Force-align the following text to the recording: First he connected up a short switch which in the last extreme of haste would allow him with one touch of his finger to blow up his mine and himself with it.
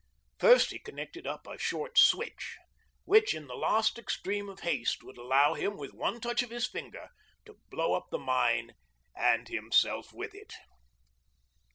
First 0.39 0.71
he 0.71 0.79
connected 0.79 1.27
up 1.27 1.45
a 1.45 1.59
short 1.59 1.95
switch 1.99 2.57
which 3.05 3.35
in 3.35 3.45
the 3.45 3.53
last 3.53 3.99
extreme 3.99 4.49
of 4.49 4.61
haste 4.61 5.03
would 5.03 5.19
allow 5.19 5.53
him 5.53 5.77
with 5.77 5.93
one 5.93 6.19
touch 6.19 6.41
of 6.41 6.49
his 6.49 6.65
finger 6.65 7.09
to 7.45 7.59
blow 7.69 7.93
up 7.93 8.07
his 8.11 8.19
mine 8.19 8.73
and 9.15 9.47
himself 9.47 10.11
with 10.11 10.33
it. 10.33 10.55